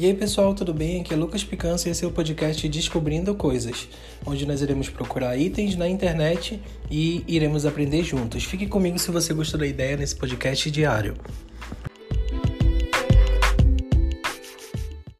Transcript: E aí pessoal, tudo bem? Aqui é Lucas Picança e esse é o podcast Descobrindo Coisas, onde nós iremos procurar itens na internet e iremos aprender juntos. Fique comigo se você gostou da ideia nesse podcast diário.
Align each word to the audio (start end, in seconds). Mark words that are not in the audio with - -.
E 0.00 0.06
aí 0.06 0.14
pessoal, 0.14 0.54
tudo 0.54 0.72
bem? 0.72 1.02
Aqui 1.02 1.12
é 1.12 1.16
Lucas 1.16 1.44
Picança 1.44 1.86
e 1.86 1.92
esse 1.92 2.02
é 2.02 2.08
o 2.08 2.10
podcast 2.10 2.66
Descobrindo 2.66 3.34
Coisas, 3.34 3.86
onde 4.24 4.46
nós 4.46 4.62
iremos 4.62 4.88
procurar 4.88 5.36
itens 5.36 5.76
na 5.76 5.86
internet 5.86 6.58
e 6.90 7.22
iremos 7.28 7.66
aprender 7.66 8.02
juntos. 8.02 8.44
Fique 8.44 8.66
comigo 8.66 8.98
se 8.98 9.10
você 9.10 9.34
gostou 9.34 9.60
da 9.60 9.66
ideia 9.66 9.98
nesse 9.98 10.16
podcast 10.16 10.70
diário. 10.70 11.18